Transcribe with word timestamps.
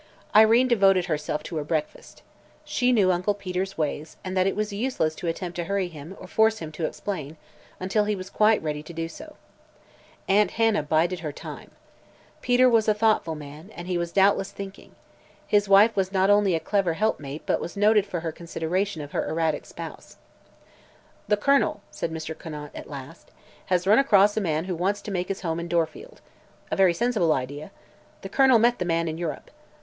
Irene 0.35 0.67
devoted 0.67 1.05
herself 1.05 1.43
to 1.43 1.57
her 1.57 1.63
breakfast. 1.63 2.23
She 2.65 2.91
knew 2.91 3.11
Uncle 3.11 3.35
Peter's 3.35 3.77
ways 3.77 4.17
and 4.23 4.35
that 4.35 4.47
it 4.47 4.55
was 4.55 4.73
useless 4.73 5.13
to 5.13 5.27
attempt 5.27 5.55
to 5.57 5.65
hurry 5.65 5.89
him 5.89 6.17
or 6.19 6.25
force 6.25 6.57
him 6.57 6.71
to 6.71 6.85
explain, 6.87 7.37
until 7.79 8.05
he 8.05 8.15
was 8.15 8.31
quite 8.31 8.63
ready 8.63 8.81
to 8.81 8.93
do 8.95 9.07
so. 9.07 9.35
Aunt 10.27 10.49
Hannah 10.57 10.81
bided 10.81 11.19
her 11.19 11.31
time. 11.31 11.69
Peter 12.41 12.67
was 12.67 12.87
a 12.87 12.95
thoughtful 12.95 13.35
man, 13.35 13.69
and 13.75 13.87
he 13.87 13.95
was 13.95 14.11
doubtless 14.11 14.49
thinking. 14.51 14.95
His 15.45 15.69
wife 15.69 15.95
was 15.95 16.11
not 16.11 16.31
only 16.31 16.55
a 16.55 16.59
clever 16.59 16.93
helpmate 16.93 17.45
but 17.45 17.61
was 17.61 17.77
noted 17.77 18.07
for 18.07 18.21
her 18.21 18.31
consideration 18.31 19.03
of 19.03 19.11
her 19.11 19.29
erratic 19.29 19.67
spouse. 19.67 20.17
"The 21.27 21.37
Colonel," 21.37 21.81
said 21.91 22.11
Mr. 22.11 22.35
Conant 22.35 22.71
at 22.73 22.89
last, 22.89 23.29
"has 23.67 23.85
run 23.85 23.99
across 23.99 24.35
a 24.35 24.41
man 24.41 24.63
who 24.65 24.73
wants 24.75 25.03
to 25.03 25.11
make 25.11 25.27
his 25.27 25.41
home 25.41 25.59
in 25.59 25.67
Dorfield. 25.67 26.21
A 26.71 26.75
very 26.75 26.95
sensible 26.95 27.33
idea. 27.33 27.69
The 28.23 28.29
Colonel 28.29 28.57
met 28.57 28.79
the 28.79 28.83
man 28.85 29.07
in 29.07 29.19
Europe. 29.19 29.51